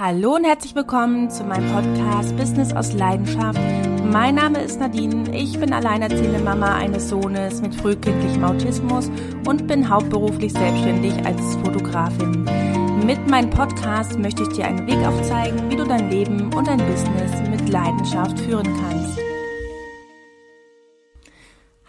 Hallo 0.00 0.36
und 0.36 0.44
herzlich 0.44 0.76
willkommen 0.76 1.28
zu 1.28 1.42
meinem 1.42 1.72
Podcast 1.72 2.36
Business 2.36 2.72
aus 2.72 2.92
Leidenschaft. 2.92 3.58
Mein 4.04 4.36
Name 4.36 4.62
ist 4.62 4.78
Nadine, 4.78 5.36
ich 5.36 5.58
bin 5.58 5.72
alleinerziehende 5.72 6.38
Mama 6.38 6.76
eines 6.76 7.08
Sohnes 7.08 7.60
mit 7.60 7.74
frühkindlichem 7.74 8.44
Autismus 8.44 9.10
und 9.44 9.66
bin 9.66 9.88
hauptberuflich 9.88 10.52
selbstständig 10.52 11.14
als 11.26 11.56
Fotografin. 11.56 12.44
Mit 13.04 13.26
meinem 13.26 13.50
Podcast 13.50 14.16
möchte 14.20 14.44
ich 14.44 14.50
dir 14.50 14.66
einen 14.66 14.86
Weg 14.86 15.04
aufzeigen, 15.04 15.68
wie 15.68 15.74
du 15.74 15.84
dein 15.84 16.08
Leben 16.08 16.54
und 16.54 16.68
dein 16.68 16.78
Business 16.78 17.32
mit 17.50 17.68
Leidenschaft 17.68 18.38
führen 18.38 18.68
kannst. 18.80 19.27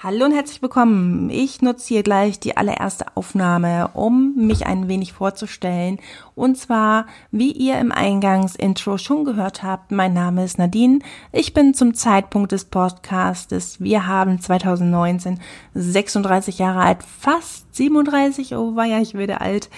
Hallo 0.00 0.26
und 0.26 0.32
herzlich 0.32 0.62
willkommen. 0.62 1.28
Ich 1.28 1.60
nutze 1.60 1.88
hier 1.88 2.04
gleich 2.04 2.38
die 2.38 2.56
allererste 2.56 3.16
Aufnahme, 3.16 3.90
um 3.94 4.32
mich 4.36 4.64
ein 4.64 4.86
wenig 4.86 5.12
vorzustellen. 5.12 5.98
Und 6.36 6.56
zwar, 6.56 7.06
wie 7.32 7.50
ihr 7.50 7.80
im 7.80 7.90
Eingangsintro 7.90 8.96
schon 8.98 9.24
gehört 9.24 9.64
habt, 9.64 9.90
mein 9.90 10.12
Name 10.12 10.44
ist 10.44 10.56
Nadine. 10.56 11.00
Ich 11.32 11.52
bin 11.52 11.74
zum 11.74 11.94
Zeitpunkt 11.94 12.52
des 12.52 12.66
Podcastes, 12.66 13.80
wir 13.80 14.06
haben 14.06 14.40
2019 14.40 15.40
36 15.74 16.60
Jahre 16.60 16.82
alt, 16.82 17.02
fast 17.02 17.74
37, 17.74 18.54
oh 18.54 18.76
weia, 18.76 19.00
ich 19.00 19.14
werde 19.14 19.40
alt. 19.40 19.68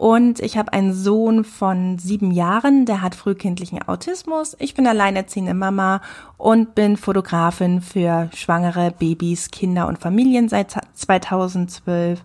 Und 0.00 0.40
ich 0.40 0.56
habe 0.56 0.72
einen 0.72 0.94
Sohn 0.94 1.44
von 1.44 1.98
sieben 1.98 2.30
Jahren, 2.30 2.86
der 2.86 3.02
hat 3.02 3.14
frühkindlichen 3.14 3.86
Autismus. 3.86 4.56
Ich 4.58 4.72
bin 4.72 4.86
alleinerziehende 4.86 5.52
Mama 5.52 6.00
und 6.38 6.74
bin 6.74 6.96
Fotografin 6.96 7.82
für 7.82 8.30
schwangere 8.34 8.94
Babys, 8.98 9.50
Kinder 9.50 9.86
und 9.88 9.98
Familien 9.98 10.48
seit 10.48 10.74
2012. 10.94 12.24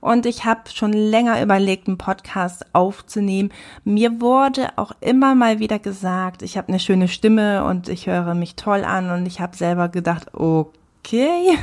Und 0.00 0.26
ich 0.26 0.44
habe 0.44 0.62
schon 0.74 0.92
länger 0.92 1.40
überlegt, 1.40 1.86
einen 1.86 1.96
Podcast 1.96 2.66
aufzunehmen. 2.72 3.52
Mir 3.84 4.20
wurde 4.20 4.70
auch 4.74 4.90
immer 5.00 5.36
mal 5.36 5.60
wieder 5.60 5.78
gesagt, 5.78 6.42
ich 6.42 6.56
habe 6.56 6.70
eine 6.70 6.80
schöne 6.80 7.06
Stimme 7.06 7.64
und 7.66 7.88
ich 7.88 8.08
höre 8.08 8.34
mich 8.34 8.56
toll 8.56 8.82
an 8.82 9.10
und 9.10 9.26
ich 9.26 9.40
habe 9.40 9.56
selber 9.56 9.88
gedacht, 9.88 10.34
okay, 10.34 11.56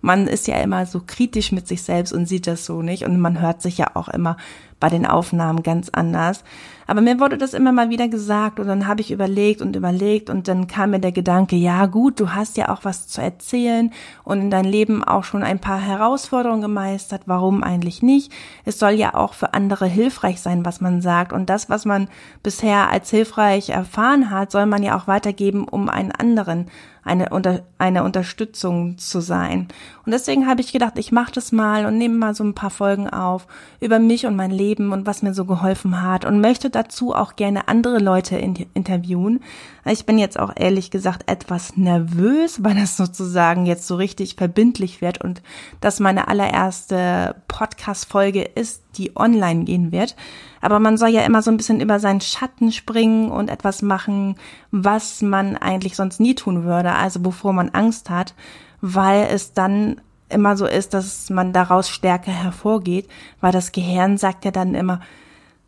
man 0.00 0.26
ist 0.26 0.46
ja 0.46 0.56
immer 0.56 0.86
so 0.86 1.02
kritisch 1.06 1.52
mit 1.52 1.68
sich 1.68 1.82
selbst 1.82 2.14
und 2.14 2.24
sieht 2.24 2.46
das 2.46 2.64
so 2.64 2.80
nicht 2.80 3.04
und 3.04 3.20
man 3.20 3.42
hört 3.42 3.60
sich 3.60 3.76
ja 3.76 3.90
auch 3.92 4.08
immer 4.08 4.38
bei 4.82 4.88
den 4.88 5.06
Aufnahmen 5.06 5.62
ganz 5.62 5.90
anders. 5.90 6.42
Aber 6.88 7.00
mir 7.00 7.20
wurde 7.20 7.38
das 7.38 7.54
immer 7.54 7.70
mal 7.70 7.88
wieder 7.88 8.08
gesagt 8.08 8.58
und 8.58 8.66
dann 8.66 8.88
habe 8.88 9.00
ich 9.00 9.12
überlegt 9.12 9.62
und 9.62 9.76
überlegt 9.76 10.28
und 10.28 10.48
dann 10.48 10.66
kam 10.66 10.90
mir 10.90 10.98
der 10.98 11.12
Gedanke, 11.12 11.54
ja 11.54 11.86
gut, 11.86 12.18
du 12.18 12.34
hast 12.34 12.56
ja 12.56 12.68
auch 12.68 12.80
was 12.82 13.06
zu 13.06 13.22
erzählen 13.22 13.92
und 14.24 14.40
in 14.40 14.50
dein 14.50 14.64
Leben 14.64 15.04
auch 15.04 15.22
schon 15.22 15.44
ein 15.44 15.60
paar 15.60 15.80
Herausforderungen 15.80 16.62
gemeistert. 16.62 17.22
Warum 17.26 17.62
eigentlich 17.62 18.02
nicht? 18.02 18.32
Es 18.64 18.80
soll 18.80 18.94
ja 18.94 19.14
auch 19.14 19.34
für 19.34 19.54
andere 19.54 19.86
hilfreich 19.86 20.40
sein, 20.40 20.64
was 20.64 20.80
man 20.80 21.00
sagt 21.00 21.32
und 21.32 21.48
das, 21.48 21.70
was 21.70 21.84
man 21.84 22.08
bisher 22.42 22.90
als 22.90 23.08
hilfreich 23.08 23.70
erfahren 23.70 24.30
hat, 24.30 24.50
soll 24.50 24.66
man 24.66 24.82
ja 24.82 24.98
auch 24.98 25.06
weitergeben, 25.06 25.68
um 25.68 25.88
einen 25.88 26.10
anderen 26.10 26.66
eine, 27.04 27.30
unter, 27.30 27.62
eine 27.78 28.04
Unterstützung 28.04 28.96
zu 28.96 29.20
sein. 29.20 29.68
Und 30.06 30.12
deswegen 30.12 30.46
habe 30.46 30.60
ich 30.60 30.72
gedacht, 30.72 30.98
ich 30.98 31.10
mache 31.10 31.32
das 31.32 31.50
mal 31.50 31.86
und 31.86 31.98
nehme 31.98 32.16
mal 32.16 32.34
so 32.34 32.44
ein 32.44 32.54
paar 32.54 32.70
Folgen 32.70 33.10
auf 33.10 33.46
über 33.80 33.98
mich 33.98 34.26
und 34.26 34.36
mein 34.36 34.52
Leben 34.52 34.71
und 34.78 35.06
was 35.06 35.22
mir 35.22 35.34
so 35.34 35.44
geholfen 35.44 36.02
hat 36.02 36.24
und 36.24 36.40
möchte 36.40 36.70
dazu 36.70 37.14
auch 37.14 37.36
gerne 37.36 37.68
andere 37.68 37.98
Leute 37.98 38.36
in, 38.36 38.54
interviewen. 38.74 39.40
Ich 39.84 40.06
bin 40.06 40.18
jetzt 40.18 40.38
auch 40.38 40.52
ehrlich 40.56 40.90
gesagt 40.90 41.30
etwas 41.30 41.76
nervös, 41.76 42.62
weil 42.64 42.74
das 42.74 42.96
sozusagen 42.96 43.66
jetzt 43.66 43.86
so 43.86 43.96
richtig 43.96 44.36
verbindlich 44.36 45.00
wird 45.00 45.20
und 45.20 45.42
das 45.80 46.00
meine 46.00 46.28
allererste 46.28 47.36
Podcast-Folge 47.48 48.42
ist, 48.42 48.82
die 48.96 49.16
online 49.16 49.64
gehen 49.64 49.92
wird. 49.92 50.16
Aber 50.60 50.78
man 50.78 50.96
soll 50.96 51.08
ja 51.10 51.22
immer 51.22 51.42
so 51.42 51.50
ein 51.50 51.56
bisschen 51.56 51.80
über 51.80 52.00
seinen 52.00 52.20
Schatten 52.20 52.72
springen 52.72 53.30
und 53.30 53.50
etwas 53.50 53.82
machen, 53.82 54.36
was 54.70 55.20
man 55.22 55.56
eigentlich 55.56 55.96
sonst 55.96 56.20
nie 56.20 56.34
tun 56.34 56.64
würde, 56.64 56.92
also 56.92 57.24
wovor 57.24 57.52
man 57.52 57.70
Angst 57.70 58.10
hat, 58.10 58.34
weil 58.80 59.26
es 59.30 59.52
dann 59.52 60.00
immer 60.32 60.56
so 60.56 60.66
ist, 60.66 60.94
dass 60.94 61.30
man 61.30 61.52
daraus 61.52 61.88
stärker 61.88 62.32
hervorgeht, 62.32 63.08
weil 63.40 63.52
das 63.52 63.72
Gehirn 63.72 64.18
sagt 64.18 64.44
ja 64.44 64.50
dann 64.50 64.74
immer, 64.74 65.00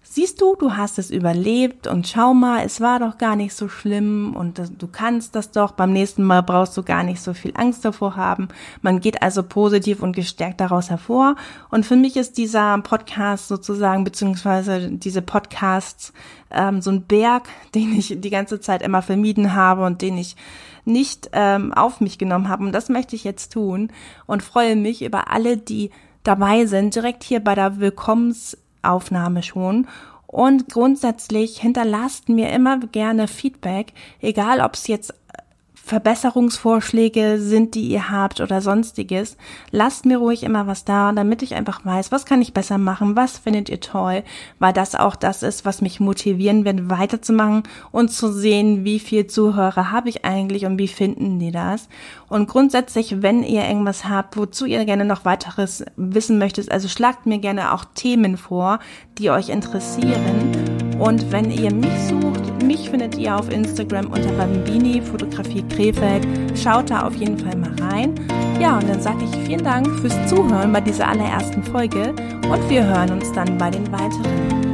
siehst 0.07 0.41
du, 0.41 0.55
du 0.55 0.77
hast 0.77 0.99
es 0.99 1.11
überlebt 1.11 1.87
und 1.87 2.07
schau 2.07 2.35
mal, 2.35 2.65
es 2.65 2.81
war 2.81 3.01
doch 3.01 3.17
gar 3.17 3.37
nicht 3.37 3.55
so 3.55 3.69
schlimm 3.69 4.37
und 4.37 4.61
du 4.79 4.87
kannst 4.87 5.35
das 5.35 5.51
doch, 5.51 5.73
beim 5.73 5.93
nächsten 5.93 6.23
Mal 6.23 6.43
brauchst 6.43 6.77
du 6.77 6.83
gar 6.83 7.03
nicht 7.03 7.21
so 7.21 7.33
viel 7.33 7.53
Angst 7.57 7.85
davor 7.85 8.15
haben. 8.15 8.49
Man 8.83 9.01
geht 9.01 9.23
also 9.23 9.43
positiv 9.43 10.03
und 10.03 10.15
gestärkt 10.15 10.61
daraus 10.61 10.91
hervor. 10.91 11.37
Und 11.71 11.87
für 11.87 11.97
mich 11.97 12.17
ist 12.17 12.37
dieser 12.37 12.79
Podcast 12.79 13.49
sozusagen, 13.49 14.05
beziehungsweise 14.05 14.91
diese 14.91 15.23
Podcasts, 15.23 16.13
ähm, 16.51 16.83
so 16.83 16.91
ein 16.91 17.03
Berg, 17.03 17.49
den 17.75 17.99
ich 17.99 18.15
die 18.21 18.31
ganze 18.31 18.61
Zeit 18.61 18.83
immer 18.83 19.03
vermieden 19.03 19.55
habe 19.55 19.85
und 19.85 20.03
den 20.03 20.19
ich 20.19 20.37
nicht 20.85 21.31
ähm, 21.33 21.73
auf 21.73 22.01
mich 22.03 22.19
genommen 22.19 22.51
habe. 22.51 22.65
Und 22.65 22.73
das 22.73 22.91
möchte 22.91 23.17
ich 23.17 23.25
jetzt 23.25 23.55
tun 23.55 23.91
und 24.27 24.43
freue 24.43 24.77
mich 24.77 25.03
über 25.03 25.31
alle, 25.31 25.57
die 25.57 25.91
dabei 26.25 26.67
sind, 26.67 26.95
direkt 26.95 27.23
hier 27.25 27.41
bei 27.41 27.55
der 27.55 27.81
Willkommens 27.81 28.57
Aufnahme 28.85 29.43
schon. 29.43 29.87
Und 30.27 30.69
grundsätzlich 30.69 31.61
hinterlasst 31.61 32.29
mir 32.29 32.51
immer 32.51 32.79
gerne 32.79 33.29
Feedback, 33.29 33.93
egal 34.21 34.61
ob 34.61 34.75
es 34.75 34.89
jetzt 34.89 35.15
Verbesserungsvorschläge 35.85 37.39
sind, 37.39 37.75
die 37.75 37.89
ihr 37.89 38.11
habt 38.11 38.41
oder 38.41 38.63
sonstiges, 38.63 39.37
lasst 39.71 40.07
mir 40.07 40.17
ruhig 40.17 40.43
immer 40.43 40.67
was 40.67 40.87
da, 40.87 41.13
damit 41.13 41.43
ich 41.43 41.55
einfach 41.55 41.85
weiß, 41.85 42.11
was 42.11 42.25
kann 42.25 42.41
ich 42.41 42.55
besser 42.55 42.79
machen, 42.79 43.17
was 43.17 43.37
findet 43.37 43.69
ihr 43.69 43.81
toll, 43.81 44.23
weil 44.59 44.73
das 44.73 44.95
auch 44.95 45.15
das 45.15 45.43
ist, 45.43 45.67
was 45.67 45.83
mich 45.83 46.01
motivieren 46.01 46.65
wird, 46.65 46.89
weiterzumachen 46.89 47.65
und 47.93 48.11
zu 48.11 48.33
sehen, 48.33 48.85
wie 48.85 48.99
viel 48.99 49.27
Zuhörer 49.27 49.93
habe 49.93 50.09
ich 50.09 50.25
eigentlich 50.25 50.65
und 50.65 50.79
wie 50.79 50.89
finden 50.89 51.39
die 51.39 51.53
das. 51.53 51.89
Und 52.29 52.49
grundsätzlich, 52.49 53.21
wenn 53.21 53.43
ihr 53.43 53.69
irgendwas 53.69 54.09
habt, 54.09 54.39
wozu 54.39 54.65
ihr 54.65 54.87
gerne 54.87 55.05
noch 55.05 55.27
weiteres 55.27 55.85
wissen 55.97 56.39
möchtet, 56.39 56.71
also 56.73 56.89
schlagt 56.89 57.27
mir 57.27 57.39
gerne 57.39 57.75
auch 57.75 57.85
Themen 57.95 58.39
vor, 58.39 58.79
die 59.19 59.31
euch 59.31 59.51
interessieren. 59.51 60.64
Und 60.99 61.31
wenn 61.33 61.51
ihr 61.51 61.73
mich 61.73 61.99
sucht, 62.09 62.63
mich 62.63 62.89
findet 62.91 63.17
ihr 63.19 63.37
auf 63.37 63.51
Instagram 63.51 64.07
unter 64.07 64.33
Bambini 64.33 65.01
Fotografie 65.01 65.65
Krefeld. 65.69 66.27
Schaut 66.57 66.91
da 66.91 67.07
auf 67.07 67.15
jeden 67.17 67.39
Fall 67.39 67.57
mal 67.57 67.75
rein. 67.81 68.15
Ja, 68.61 68.79
und 68.79 68.89
dann 68.89 69.01
sage 69.01 69.25
ich 69.25 69.37
vielen 69.47 69.65
Dank 69.65 69.89
fürs 70.01 70.15
Zuhören 70.29 70.73
bei 70.73 70.81
dieser 70.81 71.09
allerersten 71.09 71.63
Folge 71.63 72.15
und 72.51 72.71
wir 72.71 72.85
hören 72.85 73.11
uns 73.11 73.33
dann 73.33 73.59
bei 73.59 73.71
den 73.71 73.91
weiteren. 73.91 74.74